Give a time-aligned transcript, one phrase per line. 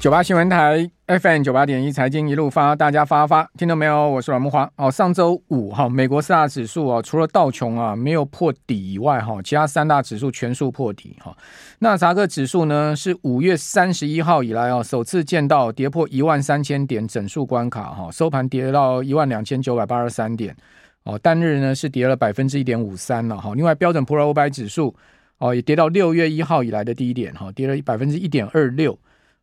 [0.00, 4.08] 九八新闻台 FM 九八点一财经一路发，大家发发听到没有？
[4.08, 4.66] 我是阮木华。
[4.76, 11.36] 哦，上周五哈，美国四大指数啊，除了道琼啊没有破底以外哈，其他三大指数全数破底哈。
[11.80, 20.56] 纳斯达克指数呢是五月三十一号以来啊首次见到跌破一万三千点整数关卡哈，收盘跌到一万两千九百八十三点
[21.02, 23.52] 哦，单日呢是跌了百分之一点五三了哈。
[23.54, 24.96] 另外标准普尔五百指数
[25.36, 28.98] 哦也跌到六月一号以来的低点哈，跌了百分之一点二六。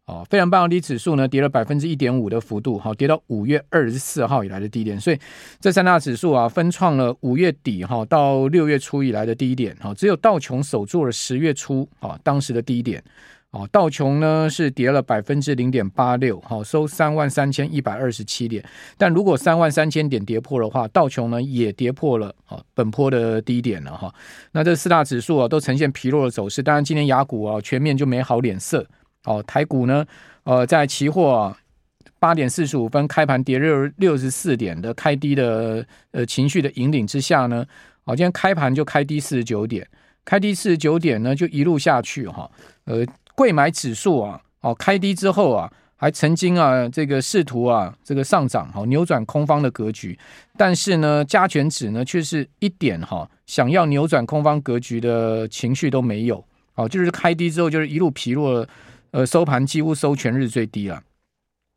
[0.07, 5.19] 哦，非常半导体指数呢跌了百分之一点五的幅度，好，跌到五月二十四号以来的低点，所以
[5.59, 13.03] 这三大指数啊分创了五月底哈到六月初以来的低点，哈，只有道琼守住了十月初啊当时的低点，
[13.51, 18.63] 哦，道琼呢是跌了百分之零点八六，好，收三万三千一百二十七点，
[18.97, 24.15] 但如果三万三千点跌破的话，道琼呢也跌破了啊本波的低点了哈，
[24.53, 28.87] 那这四大指数啊都呈现疲弱的走势，当然今天雅股啊全面就没好脸色。
[29.27, 30.05] 哦，台股呢，
[30.45, 31.53] 呃，在期货，
[32.17, 37.65] 八点四十五分开盘跌六六十四点的开低的呃情绪的引领之下呢，
[38.05, 39.85] 哦，今天开盘就开低四十九点，
[40.23, 42.49] 开低四十九点呢就一路下去哈，
[42.85, 50.17] 呃，柜买指数啊，哦，开低之后啊，还曾经啊这个试图啊这个上涨，好扭转空方的格局，
[50.55, 56.41] 但是呢加权指呢却是一点哈想要扭转空方格局的情绪都没有，
[56.75, 58.65] 哦，就是开低之后就是一路疲弱。
[59.11, 61.01] 呃，收盘几乎收全日最低了。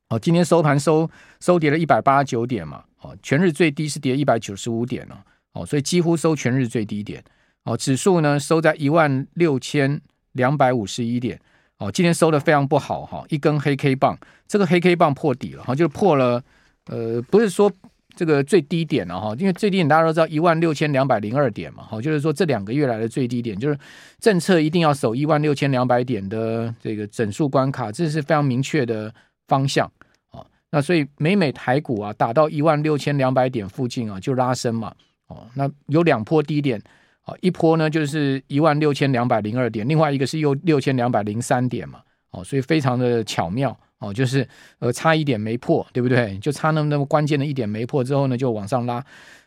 [0.08, 1.08] 哦，今天收盘收
[1.40, 2.84] 收跌了一百八十九点嘛。
[3.00, 5.24] 哦，全日最低是跌一百九十五点了。
[5.52, 7.22] 哦，所以几乎收全日最低点。
[7.64, 10.00] 哦，指数呢收在一万六千
[10.32, 11.40] 两百五十一点。
[11.78, 16.42] 哦，今天收的非常不好哈，一根黑 K 棒，这个黑 K 棒破底了哈，就破了。
[16.86, 17.72] 呃，不是说。
[18.14, 23.78] 这个最低点了哈，因为最低点大家都知道一万六千两百零二点嘛，哈，就是说这两个月来的最低点，就是
[24.18, 29.12] 政策一定要守一万六千两百点的这个整数关卡，这是非常明确的
[29.48, 29.90] 方向
[30.30, 30.44] 啊。
[30.70, 34.94] 那所以每每台股啊打到一万六千两百点附近啊就拉升嘛，
[35.28, 36.80] 哦，那有两波低点
[37.22, 42.00] 啊，一波呢就是一万六千两百零二点，另外一个是又六千两百零三点嘛，
[42.32, 43.76] 哦，所以非常的巧妙。
[44.00, 46.36] 哦，就是呃，差一点没破，对不对？
[46.38, 49.04] 就差那么那么关键的一点没破之后呢，就往上拉。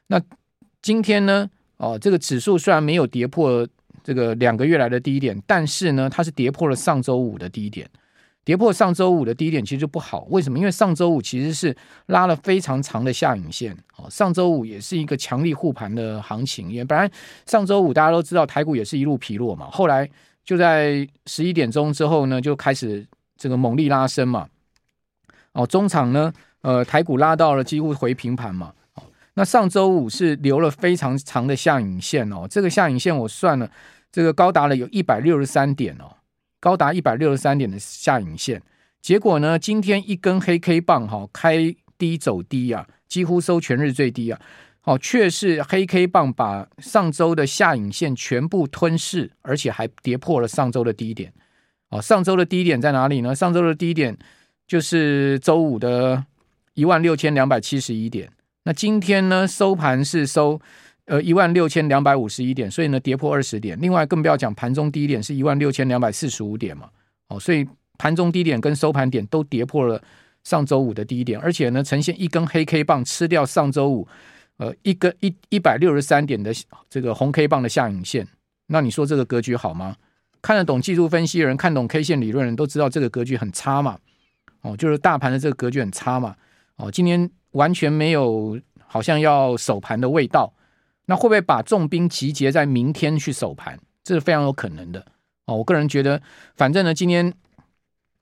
[0.08, 0.22] 那
[0.82, 3.68] 今天呢，哦，这个指数虽然没有跌破
[4.04, 7.90] 这个两个月来的低点，但是呢，它是跌破了上周五的低点。
[8.46, 10.60] 跌破上周五的低点其实就不好，为什么？
[10.60, 11.76] 因为上周五其实是
[12.08, 13.76] 拉了非常长的下影线。
[13.98, 17.10] 哦，上周五也是一个强力护盘的行情，因为本来
[17.48, 20.08] 上周五大家都知道台股也是一路疲弱嘛，后来
[20.46, 23.04] 就在十一点钟之后呢，就开始。
[23.44, 24.48] 这个猛力拉升嘛，
[25.52, 26.32] 哦，中场呢，
[26.62, 33.70] 呃，台股拉到了几乎回平盘嘛，哦，那上周五是留了非常长的下影线哦，这个下影线我算了，
[34.14, 36.16] 这个高达了有一百六十三点哦，
[36.62, 38.64] 高达一百六十三点的下影线，
[39.02, 44.40] 结果呢，今天一根黑 K 棒哈，开低走低啊，几乎收全日最低啊，
[44.86, 51.34] 哦，却是黑 K 棒把上周的下影线全部吞噬，而且还跌破了上周的低点。
[51.94, 53.36] 哦，上周的低点在哪里呢？
[53.36, 54.18] 上周的低点
[54.68, 56.26] 就是周五的
[56.74, 58.28] 一万六千两百七十一点。
[58.64, 60.60] 那今天呢，收盘是收
[61.06, 63.80] 呃一万六千两百五十一点，所以呢跌破二十点。
[63.80, 66.90] 另外更不要讲盘中低点是一万六千两百四十五点嘛。
[67.28, 67.64] 哦，所以
[68.00, 70.02] 盘中低点跟收盘点都跌破了
[70.44, 74.08] 上周五的低点，而且呢呈现一根黑 K 棒吃掉上周五
[74.58, 76.52] 呃一根一一百六十三点的
[76.90, 78.28] 这个红 K 棒的下影线。
[78.66, 79.96] 那你说这个格局好吗？
[80.44, 83.98] 看得懂技术分析的人，看懂 K 线理论的人都知道这个格局很差嘛，
[84.62, 86.36] 哦，就是大盘的这个格局很差嘛，
[86.76, 90.54] 哦，今天完全没有好像要守盘的味道，
[91.06, 93.80] 那会不会把重兵集结在明天去守盘？
[94.04, 95.00] 这是非常有可能的，
[95.46, 96.22] 哦，我个人觉得，
[96.58, 97.34] 反正呢，今天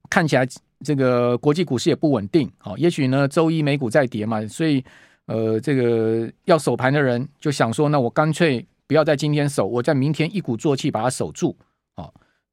[0.07, 0.47] 看起来
[0.83, 4.85] 这个国际股市也不稳定，哦，也许呢周一美股再跌嘛，所以
[5.25, 11.57] 呃，这个要守盘的人就想说，那我干脆不要在今天守，我在明天一鼓作气把它守住。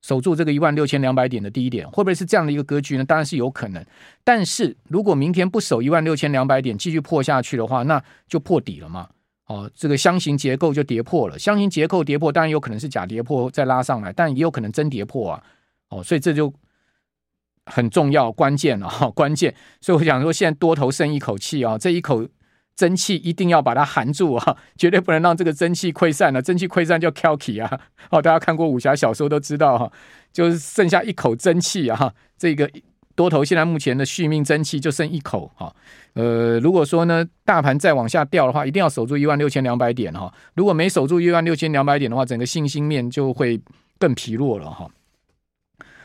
[0.00, 3.04] 守住这个一万六千两百点的低点，会不会是这样的一个格局呢？
[3.04, 3.84] 当然是有可能。
[4.22, 9.08] 但是如果明天不守一万六千两百点，继续破下去的话，那就破底了嘛。
[9.46, 11.38] 哦，这个箱型结构就跌破了。
[11.38, 15.42] 箱型结构跌破，当然有可能是假跌破再拉上来，但也有可能真跌破啊。
[15.88, 16.52] 哦，所以这就
[17.66, 19.54] 很重要、关键了哈，关键。
[19.80, 22.26] 所以我想说，现在多头剩一口气啊，这一口。
[22.78, 26.40] 蒸汽一定要把它含住啊， 绝对不能让这个蒸汽溃散了。
[26.40, 27.80] 蒸汽溃散叫 Kelky 啊，
[28.10, 29.90] 哦，大家看过武侠小说都知道哈，
[30.32, 32.70] 就是剩下一口蒸汽啊，这个
[33.16, 35.74] 多头现在目前的续命蒸汽就剩一口哈。
[36.12, 40.32] 呃，如果说呢，大盘再往下掉的话，一定要守住一万六千两百点哈。
[40.54, 43.60] 如果没守住一万六千两百点的话，整个信心面就会
[43.98, 44.88] 更疲弱了哈。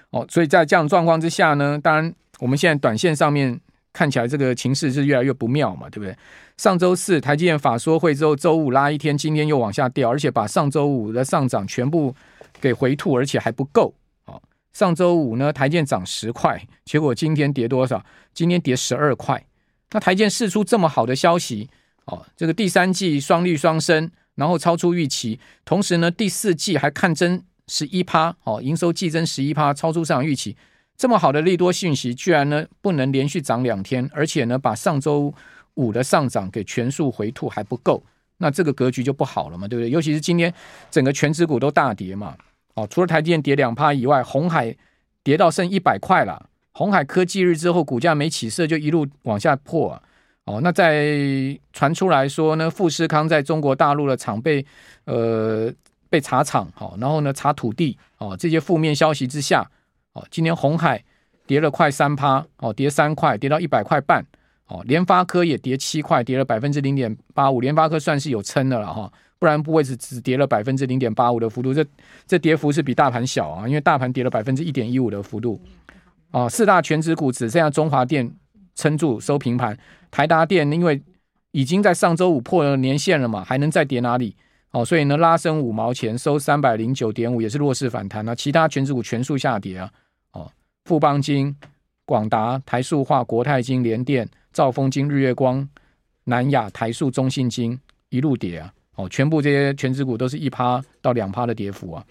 [0.10, 3.60] 哦，所以在这样状况之下呢，当然我们现在短线上面
[3.94, 6.18] 看起来这个情势是越来越不妙嘛，对不对？
[6.58, 12.14] 上周四台积电法说会之后，周五拉一天，今天又往下掉，而且把上周五的上涨全部
[12.60, 13.94] 给回吐，而且还不够。
[14.26, 14.42] 哦，
[14.74, 18.04] 上周五呢，台积电涨十块，结果今天跌多少？
[18.34, 19.46] 今天跌十二块。
[19.92, 21.70] 那台积电释出这么好的消息，
[22.06, 30.58] 哦，这个第三季双率双升，然后超出预期，同时呢，第四季还看增十一趴，哦，营收季增十一趴，超出市场预期。
[30.96, 35.34] 这么好的利多讯息，居然呢不能连续涨两天，而且呢把上周
[35.74, 38.02] 五的上涨给全数回吐还不够，
[38.38, 39.90] 那这个格局就不好了嘛，对不对？
[39.90, 40.54] 尤其是今天
[40.92, 42.38] 整个权值股都大跌嘛，
[42.76, 44.74] 哦，除了台积电跌两趴以外，红海
[45.24, 50.02] 跌到剩一百块了，红海科技日之后股价没起色，就一路往下破啊，
[50.46, 51.18] 哦，那在
[51.74, 54.64] 传出来说呢，富士康在中国大陆的厂被
[55.06, 55.74] 呃
[56.10, 59.68] 被查厂，好，然后呢查土地，哦，这些负面消息之下。
[60.14, 61.04] 哦，今天红海
[61.46, 64.26] 跌了快三趴，哦，跌三块，跌到一百块半。
[64.68, 67.60] 哦，联发科也跌七块，跌了百分之零点八五。
[67.60, 71.74] 联发科算是有撑的了哈，不然不会只只跌了百分之零点八五的幅度。
[71.74, 71.86] 这
[72.26, 75.62] 这跌幅是比大盘小啊，因为大盘跌了百分之一点一五的幅度。
[76.32, 78.34] 哦，四大全指股只剩下中华电
[78.74, 79.78] 撑住收平盘，
[80.10, 81.00] 台达电因为
[81.52, 84.36] 已经在上周五破了年线了嘛，还能再跌哪里？
[84.74, 89.90] 哦，所以呢拉升五毛钱，收三百零九点五，也是弱势反弹那、其他全指股全数下跌啊。
[90.32, 90.52] 哦，
[90.86, 91.56] 富邦金、
[92.06, 95.70] 广达、台塑化、国泰金、联电、兆丰金、日月光、
[96.24, 97.80] 南亚、台塑、中信金
[98.10, 98.74] 一路跌啊！
[98.96, 102.04] 哦，全部这些全指股都是一趴到两趴的跌幅啊！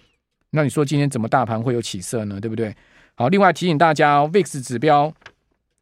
[0.51, 2.39] 那你说今天怎么大盘会有起色呢？
[2.39, 2.75] 对不对？
[3.15, 5.13] 好，另外提醒大家哦，VIX 指标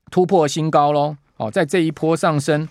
[0.10, 1.16] 突破新高喽！
[1.38, 2.68] 哦，在这一波上升，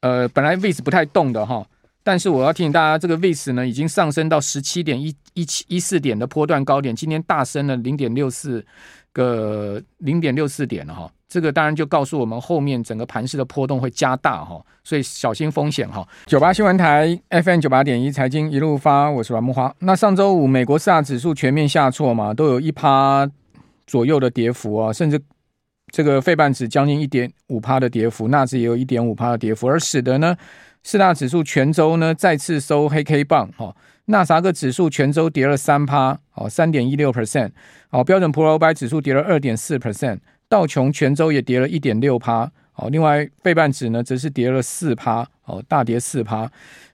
[0.00, 1.66] 呃，本来 VIX 不太动的哈。
[2.06, 8.64] 但是我要提醒大家，这个 VIX 呢已经上升到十七点一一七一四点的波段高点，今天大升了零点六四
[9.12, 11.10] 个零点六四点了哈。
[11.28, 16.06] 这个当然就告诉我们后面整个盘势的波动会加大哈，所以小心风险哈。
[16.26, 19.74] 九八新闻台 FM 九八点一财经一路发，我是阮木花。
[19.80, 23.28] 那上周五美国四大指数全面下挫嘛，都有一趴
[23.84, 25.20] 左右的跌幅啊，甚至
[25.92, 30.36] 这个费半指将近一点五趴的跌幅，纳指也有一点五趴的跌幅，而使得呢。
[30.86, 33.74] 四大指数全周呢再次收黑 K 棒，哈，
[34.04, 37.50] 纳萨克指数全周跌了三趴，哦，三点一六 percent，
[37.90, 46.48] 哦，标准普尔五百指数跌了二点四 percent，道琼全周也跌了一点六趴，哦，另外费半指呢则是跌了四趴，哦，大跌四趴。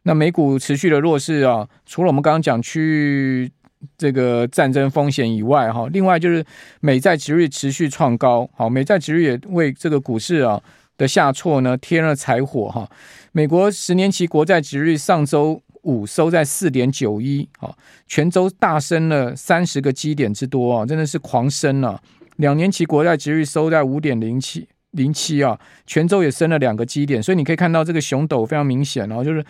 [0.04, 3.52] 那美股持续的弱势啊，除了我们刚刚讲区域
[3.98, 6.42] 这个战争风险以外，哈，另外就是
[6.80, 10.58] 美债值率持续创高，好，美债值率也为这个股市啊。
[11.02, 12.88] 的下挫呢，添了柴火哈。
[13.32, 17.76] 美国十年期国债殖率上周五收在四点九一，好，
[18.06, 22.00] 全周大升了三十个基点之多啊，真的是狂升啊。
[22.36, 29.44] 两年期国债殖率收在五点零七零七啊，全周也升了两个基点，所以你可以看到这个熊斗非常明显哦，就是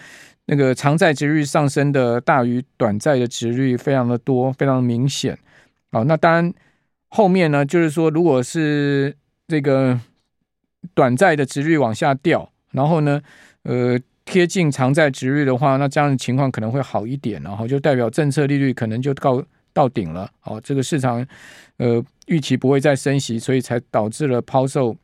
[0.47, 5.39] 那个长债殖率上升的大于短债的殖率非常的多，非常的明显。
[5.91, 6.55] 好，那当然
[7.09, 9.15] 后面呢，就是说如果是
[9.49, 10.01] 这个。
[10.95, 13.21] 短债的殖率往下掉，然后呢，
[13.63, 19.43] 呃，贴近长债殖率的话，那这样的情况可能会好一点，然后就代表政策利率可能就到
[19.73, 20.31] 到顶了。
[20.45, 21.25] 哦，这个市场
[21.79, 24.97] 呃预期不会再升息，所以才导致了抛售，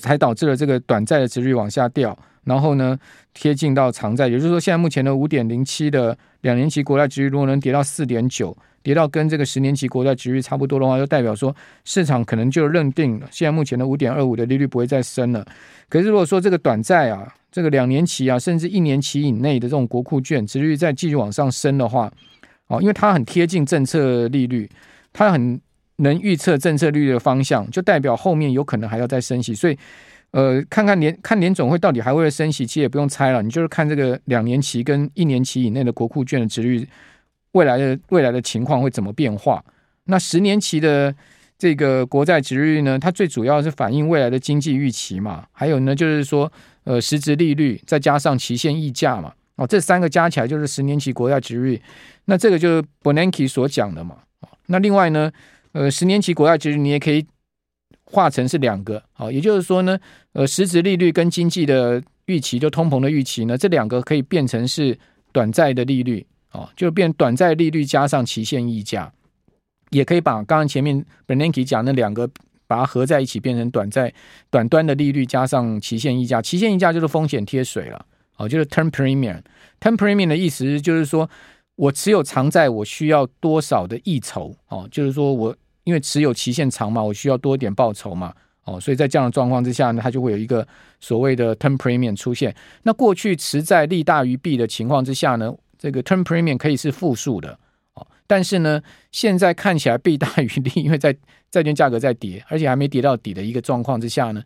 [0.00, 2.98] 才导致了这个短债的殖率往下掉，然后呢，
[3.34, 8.56] 贴近到长债，也就是说，现在目前的五点零七的两年期国债殖率如果能跌到四点九。
[8.82, 15.46] 跌到跟这个十年期国债殖率差不多的话，就代表说市场可能就认定了，现在目前的五点二五的利率不会再升了。
[15.88, 22.10] 可是如果说这个短债啊，这个两年期啊，甚至一年期以内的这种国库券殖率再继续往上升的话，
[22.68, 24.68] 哦，因为它很贴近政策利率，
[25.12, 25.60] 它很
[25.96, 29.54] 能预测政策利率的方向，就代表后面有可能还要再升息。
[29.54, 29.78] 所以，
[30.30, 36.88] 呃，看看联看联总会到底还会升息，其实也不用猜了，你就是看这个两年期跟一年期以内的国库券的殖率。
[37.52, 39.64] 未来的未来的情况会怎么变化？
[40.04, 41.14] 那十年期的
[41.56, 42.98] 这个国债殖率呢？
[42.98, 45.46] 它最主要是反映未来的经济预期嘛。
[45.52, 46.50] 还有呢，就是说，
[46.84, 49.32] 呃，实质利率再加上期限溢价嘛。
[49.56, 51.80] 哦，这三个加起来就是十年期国债殖率。
[52.24, 54.16] 那这个就是 Bernanke 所讲的嘛。
[54.66, 55.30] 那另外呢，
[55.72, 57.24] 呃，十年期国债值率你也可以
[58.04, 59.00] 化成是两个。
[59.12, 59.98] 好，也就是说呢，
[60.32, 64.98] 呃，实质利率跟经济的预期，就通膨的预期呢，这两个可以变成是
[65.30, 66.26] 短债的利率。
[66.52, 69.12] 哦，就变短债利率加上期限溢价，
[69.90, 72.28] 也可以把刚刚前面 Bernanke 讲那两个
[72.66, 74.12] 把它合在一起，变成短债
[74.50, 76.40] 短端的利率加上期限溢价。
[76.40, 78.06] 期限溢价就是风险贴水了，
[78.36, 79.40] 哦，就是 term premium。
[79.80, 81.28] term premium 的意思就是说
[81.76, 84.54] 我持有长债，我需要多少的溢酬？
[84.68, 88.32] 哦，就是说我因为持有期限长嘛，我需要多点报酬嘛。
[88.64, 90.66] 哦，所以在这样的状况之下呢，它就会有一个
[91.00, 92.54] 所谓的 term premium 出现。
[92.84, 97.58] 那过去持债利大于弊的情况之下呢，这个 term premium 可以是负数的
[97.94, 101.12] 哦，但是呢，现在看起来弊大于利，因为在
[101.50, 104.40] 债券价格在跌，而且还没跌到底的一个状况之下呢，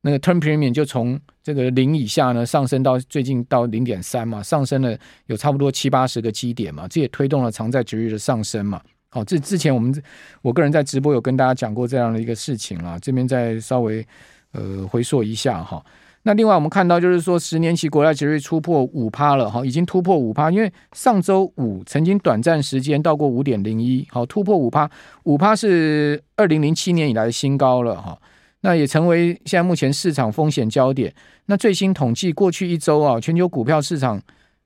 [0.00, 8.82] 那个 term premium 就从这个零以下呢上升到最近到零点三嘛，上升了有差不多七八十个基点嘛，这也推动了长债殖利率的上升嘛。
[9.10, 10.02] 好，这之前我们
[10.42, 14.04] 我个人在直播有跟大家讲过这样的一个事情啦，这边再稍微
[14.50, 15.80] 呃回溯一下哈。
[16.22, 24.90] 那另外我们看到就是说，十年期国债殖利率突破五趴了哈，已经突破五趴，因为上周五曾经短暂时间到过五点零一，好，突破五趴，
[25.24, 28.18] 五趴是二零零七年以来的新高了哈。
[28.60, 31.12] 那也成为现在目前市场风险焦点。
[31.46, 34.20] 那最新统计，过去一周啊，全球股票市场。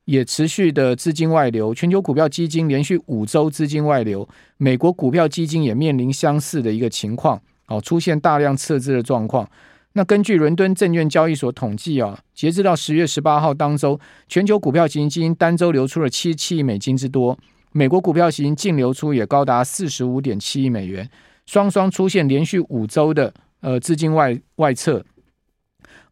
[0.06, 9.49] 也持续的资金外流，全球股票基金连续五周资金外流，美国股票基金也面临相似的一个情况，哦，出现大量撤资的状况。
[9.96, 13.98] 那根据伦敦证券交易所统计啊，截至到十月十八号当周，
[14.28, 17.38] 全球股票型基金单周流出了七七亿美金之多，
[17.70, 21.08] 美国股票型净流出也高达四十五点七亿美元，
[21.46, 25.04] 双双出现连续五周的呃资金外外撤。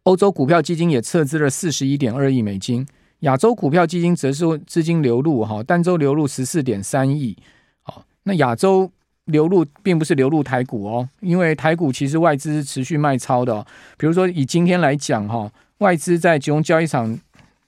[0.03, 2.85] 欧洲股票基金也撤资了四十一点二亿美金。
[3.19, 7.37] 亚洲股票基金则是资金流入哈，单周流入十四点三亿。
[7.81, 8.91] 好，那亚洲
[9.25, 13.65] 流入并不是流入台股哦，因为台股其实外资持续卖超的。
[13.97, 17.19] 比如说以今天来讲哈，外资在集中交易场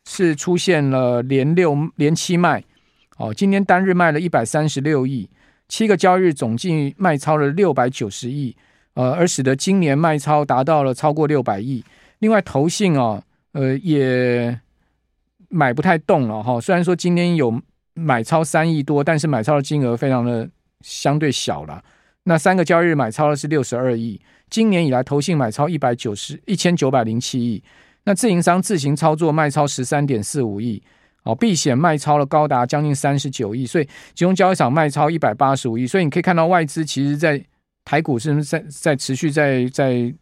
[0.06, 2.64] 是出现了连六连七卖。
[3.18, 5.30] 哦，今天单日卖了一百三十六亿，
[5.68, 8.56] 七个交易日总计卖超了六百九十亿。
[8.94, 11.84] 呃，而使得今年卖超达到了超过六百亿。
[12.20, 14.60] 另外投信哦，呃也。
[15.48, 17.62] 买不太动了哈，虽然说今天有
[17.94, 20.50] 买超三亿多，但是买超的金额非常的
[20.86, 21.84] 相对小了。
[22.24, 27.64] 那三个交易日买超的是六十二亿，今年以来投信买超一百九十一千九百零七亿，
[28.04, 30.82] 那自营商自行操作卖超十三点四五亿，
[31.24, 37.44] 哦，避险卖超了高达将近三十九亿，所以集中交易场卖超一百八十五亿，所以你可以看到外资其实在
[37.84, 40.14] 台股是在在持续在在。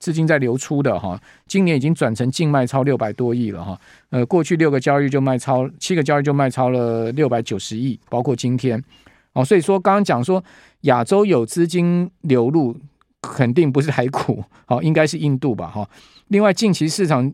[0.00, 3.78] 资金在流出的哈，今年已经转成净卖超六百多亿了哈。
[4.08, 8.82] 呃，过去六个交易就卖超，七个交易就卖超了六百九十亿，包括今天。
[9.32, 10.42] 哦，所以说刚刚讲说
[10.82, 12.76] 亚洲有资金流入，
[13.20, 15.88] 肯定不是台股，哦，应该是印度吧哈。
[16.28, 17.32] 另外，近期市场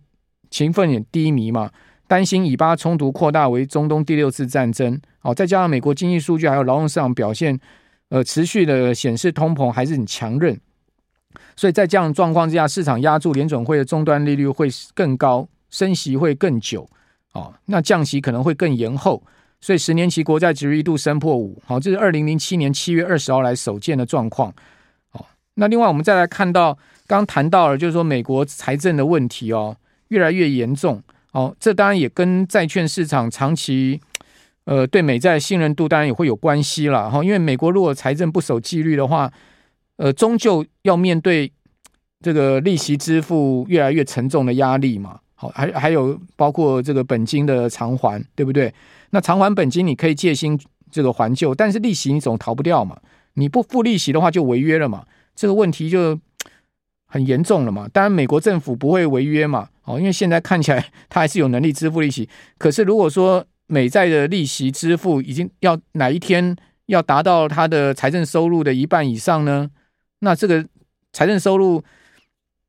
[0.50, 1.70] 情况也低迷嘛，
[2.06, 5.00] 担心以巴冲突扩大为中东第六次战争。
[5.22, 7.58] 哦，再加上美国经济数据还有劳动市场表现，
[8.10, 10.58] 呃，持续的显示通膨还是很强韧。
[11.56, 16.88] 所以在这样的状况之下，市场压住联准会的终端利率会更高，升息会更久，
[17.32, 19.22] 哦，那降息可能会更延后，
[19.66, 24.54] 所以十年期国债值一度升破五，好，这是二零零七年七月二十号来首见的状况，
[25.10, 29.76] 好，那另外我们再来看到，刚谈到了，就是说美国财政的问题哦，
[30.10, 34.00] 越来越严重，哦，这当然也跟债券市场长期，
[34.66, 39.32] 呃，对美债的信任度当然也会有关系了，哈，因为美国如果财政不守纪律的话。
[39.98, 41.50] 呃，终究要面对
[42.20, 45.18] 这个利息支付越来越沉重的压力嘛。
[45.34, 48.70] 好，还还有包括这个本金的偿还，对不对？
[49.10, 50.58] 那偿还本金你可以借新
[50.90, 52.98] 这个还旧，但是利息你总逃不掉嘛。
[53.34, 55.04] 你不付利息的话就违约了嘛。
[55.34, 56.18] 这个问题就
[57.06, 57.88] 很严重了嘛。
[57.92, 59.68] 当然，美国政府不会违约嘛。
[59.84, 62.28] 哦，因为现在看起来 他还是有能力支付利息。
[62.58, 69.70] 可是如果说美债的利息支付已经要哪一天要达到他的财政收入的一半以上呢？
[70.20, 70.66] 那这个
[71.12, 71.82] 财政收入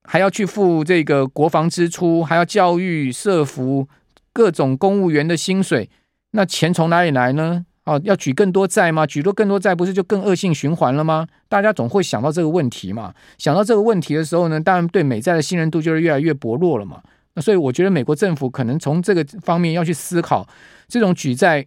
[0.04, 3.88] 还要去付这个国防支出，还要教育、社福
[4.34, 5.90] 各种公务员的薪水，
[6.38, 7.66] 那钱从哪里来呢？
[7.86, 9.08] 哦，要举更多债吗？
[9.08, 11.26] 举多更多债，不是就更恶性循环了吗？
[11.50, 13.12] 大家总会想到这个问题嘛。
[13.40, 17.02] 想到这个问题的时候呢，当然对美债的信任度就是越来越薄弱了嘛。
[17.34, 20.48] 那所以我觉得美国政府可能从这个方面要去思考，
[20.88, 21.66] 这种举债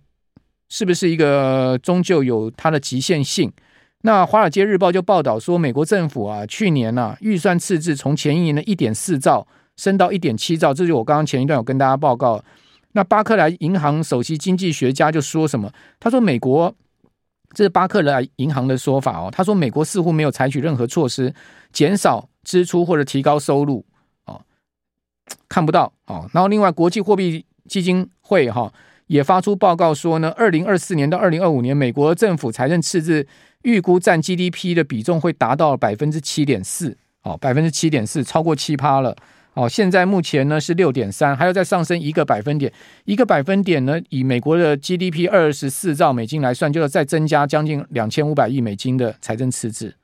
[0.68, 3.52] 是不是一个终究有它的极限性。
[4.02, 9.44] 那《华尔街日报》就报道说，美国政府啊，去年啊，预算赤字从前一年的一点四兆
[9.76, 12.40] 升到一点七兆，这就我刚刚前一段有跟大家报告。
[12.92, 15.72] 那巴克莱银行首席经济学家就说什么？
[15.98, 16.74] 他说：“美国
[17.54, 19.28] 这是巴克莱银行的说法哦。
[19.30, 21.34] 他说，美国似乎没有采取任何措施
[21.72, 23.84] 减少支出或者提高收入
[24.26, 24.40] 哦，
[25.48, 26.28] 看不到哦。
[26.32, 28.72] 然后，另外，国际货币基金会哈
[29.06, 33.26] 也发出报告说呢，二零二四年到二零二五年，美国政府财政赤字。
[33.62, 39.14] 预估占 GDP 的比重会达到百分之七点四，哦，百分之七点四，超过七趴了，
[39.54, 42.72] 哦，现在目前呢是六点三，还要再上升一个百分点，
[43.04, 49.94] 一个百分点呢，以美国的 GDP 二十四兆美金来算，就要再增加将近两千五百亿美金的财政赤字，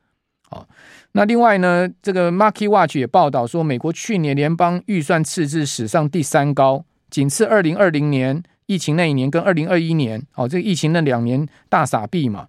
[0.50, 0.66] 哦，
[1.12, 12.48] 那另外呢，这个 Market Watch 也报道说，美国去年联邦预算赤字史上第三高，仅次二零二零年疫情那一年跟二零二一年，哦，这个疫情那两年大傻币嘛。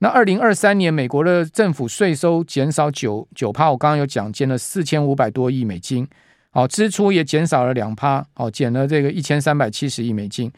[0.00, 6.06] 那二零二三年，美国的政府税收减少九九趴，我刚刚有讲，减了四千五百多亿美金，
[6.50, 10.50] 好，支出也减少了两趴，好，减了这个一千三百七十亿美金。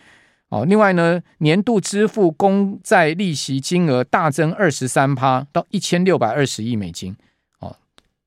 [0.49, 7.17] 哦，另外呢，年度支付公债利息金额大增二十三趴，到一千六百二十亿美金。
[7.61, 7.77] 哦，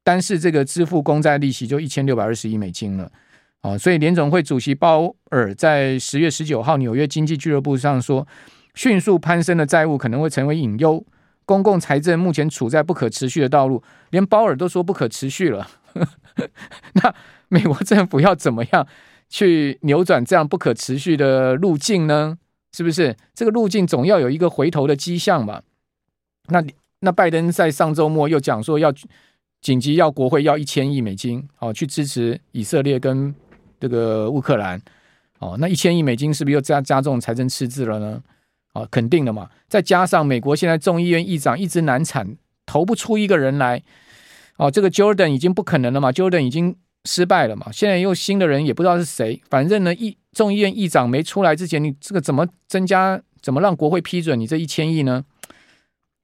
[0.04, 3.12] 单是这个支付公债利息就一千六百二十亿美金了。
[3.62, 8.26] 哦，所以联总会主席鲍尔在十月十九号纽约经济俱乐部上说，
[8.76, 11.06] 迅速攀升的债务可能会成为隐忧，
[11.46, 13.84] 公共财政目前处在不可持续的道路。
[14.12, 15.68] 连鲍尔都说不可持续了，
[16.94, 17.16] 那
[17.54, 18.88] 美国政府要怎么样？
[19.30, 22.38] 去扭转这样不可持续的路径呢？
[22.76, 25.62] 是不是这个路径总要有一个回头的迹象嘛？
[26.50, 26.64] 那
[27.00, 28.94] 那拜登在上周末又讲说要
[29.62, 33.34] 紧急要国会要一千亿美金哦，去支持以色列跟
[33.80, 34.80] 这个乌克兰
[35.40, 38.22] 哦，那一千亿美金是不是又加加重财政赤字了呢？
[38.74, 39.50] 哦，肯定的嘛。
[39.68, 43.82] 再加上美国现在众议院议长一直难产，投不出一个人来
[44.58, 46.76] 哦，这个 Jordan 已经不可能了嘛，Jordan 已经。
[47.06, 47.72] 失败了嘛？
[47.72, 49.42] 现在又新的人也不知道是谁。
[49.50, 53.22] 反正呢，议众议院议长没出来之前，你这个怎么增加？
[53.42, 55.24] 怎么让国会批准你这一千亿呢？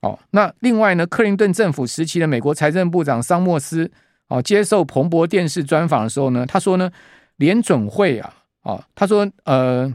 [0.01, 3.91] 哦，那另外呢，克林顿政府时期的美国财政部长桑莫斯
[4.29, 6.91] 哦，接受彭博电视专访的时候呢，他说呢，
[7.37, 8.33] 联准会啊，
[8.63, 9.93] 哦，他说呃。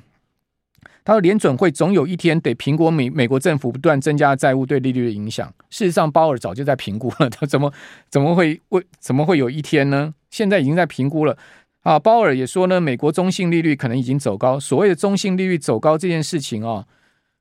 [1.06, 5.52] 他说：“联准会总有一天得评估美美国政府不断增加债务对利率的影响。
[5.68, 7.28] 事实上，鲍尔早就在评估了。
[7.28, 7.70] 他怎么
[8.08, 10.14] 怎么会为怎么会有一天呢？
[10.34, 11.38] 现在已经在评估了
[11.82, 11.96] 啊！
[11.96, 14.58] 鲍尔也说呢，美国中性利率可能已经走高。
[14.58, 16.84] 所谓的中性利率走高这件事情啊，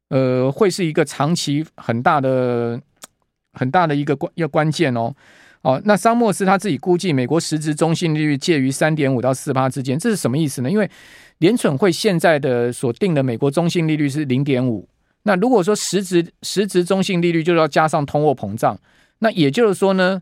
[0.10, 2.80] 呃，会是一个长期很大的
[3.54, 5.12] 很大的一个关要关键哦。
[5.64, 10.70] 哦，那桑莫斯他自己估计，美国实质中性利率介于三点五到四趴之间，这是什么意思呢？
[10.70, 10.88] 因为
[11.40, 14.88] 联准会现在的所定的美国中性利率是零点五，
[15.24, 18.78] 那如果说实质实质中性利率就要加上通货膨胀，
[19.18, 20.22] 那也就是说呢，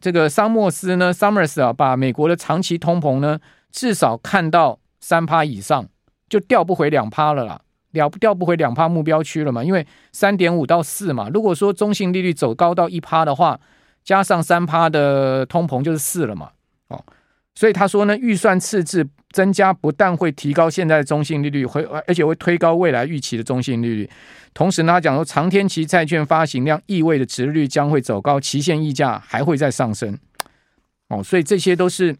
[0.00, 3.38] 这个桑莫斯呢，Summers 啊，把美国的长期通膨呢
[3.70, 5.86] 至少看到三趴以上，
[6.28, 7.60] 就调不回两趴了啦，
[7.92, 13.58] 了调不回两趴目标区了嘛，因为三点五到四嘛，如果说中性利率走高到一趴的话，
[14.04, 16.50] 加上三趴的通膨就是四了嘛，
[16.88, 17.02] 哦。
[17.56, 24.08] 所以他说呢，预算赤字增加不但会提高现在的中性利率，会而且会推高未来预期的中性利率。
[24.52, 30.16] 同时呢，他讲说长天期债券发行量意味着殖利率将会走高，期限溢价还会再上升。
[31.08, 32.14] 哦，所以这些都是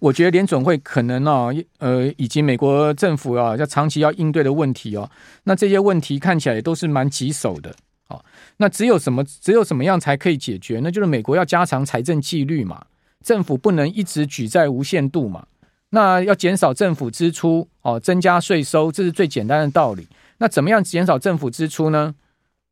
[0.00, 5.08] 我觉得联准会可能啊，呃，以及美国政府啊，要长期要应对的问题哦。
[5.44, 7.72] 那这些问题看起来也都是蛮棘手的。
[8.08, 8.24] 哦，
[8.56, 10.80] 那只有什么只有什么样才可以解决？
[10.82, 12.84] 那就是美国要加强财政纪律嘛。
[13.22, 15.46] 政府不能一直举债无限度嘛？
[15.90, 20.08] 那要减少政府支出哦，增加税收，这是最简单的道理。
[20.38, 22.14] 那怎么样减少政府支出呢？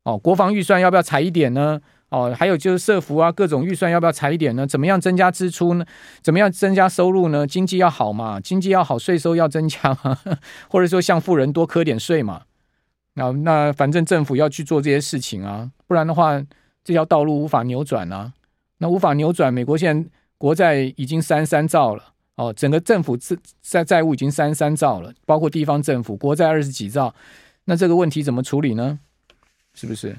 [0.03, 1.79] 哦，国防预算要不要裁一点呢？
[2.09, 4.65] 哦，还有就是社福啊，各种预算要不要裁一点呢？
[4.65, 5.85] 怎么样增加支出呢？
[6.23, 7.45] 怎么样增加收入呢？
[7.45, 9.95] 经济要好嘛，经济要好，税收要增加，
[10.67, 12.41] 或者说向富人多磕点税嘛。
[13.13, 16.41] 那那反正政府要去做这些事情啊，不然的话，
[16.83, 18.33] 这条道路无法扭转啊。
[18.79, 20.09] 那无法扭转，美国现在。
[20.41, 22.03] 国债已经三三兆了
[22.35, 27.13] 哦，整个政府债债债务已经三三兆了，包括地方政府国债二十几兆，
[27.65, 28.97] 那这个问题怎么处理呢？
[29.75, 30.17] 是不是？